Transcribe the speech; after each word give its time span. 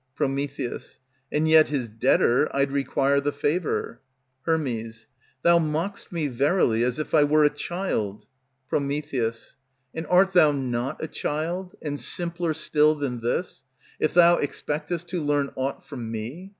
Pr. 0.15 0.23
And 1.31 1.47
yet 1.47 1.67
his 1.67 1.87
debtor 1.87 2.49
I'd 2.55 2.71
requite 2.71 3.23
the 3.23 3.31
favor. 3.31 4.01
Her. 4.47 4.57
Thou 5.43 5.59
mock'st 5.59 6.11
me 6.11 6.25
verily 6.27 6.83
as 6.83 6.97
if 6.97 7.13
I 7.13 7.23
were 7.23 7.43
a 7.43 7.51
child. 7.51 8.27
Pr. 8.67 8.77
And 8.77 10.07
art 10.09 10.33
thou 10.33 10.51
not 10.53 11.03
a 11.03 11.07
child, 11.07 11.75
and 11.83 11.99
simpler 11.99 12.55
still 12.55 12.95
than 12.95 13.19
this, 13.21 13.63
If 13.99 14.15
thou 14.15 14.37
expectest 14.37 15.05
to 15.09 15.21
learn 15.21 15.51
aught 15.55 15.85
from 15.85 16.11
me? 16.11 16.49